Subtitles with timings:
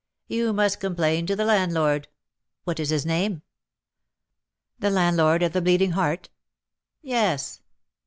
[0.25, 2.07] "You must complain to the landlord."
[2.63, 3.43] "What is his name?"
[4.79, 6.29] "The landlord of the Bleeding Heart?"
[7.03, 7.61] "Yes."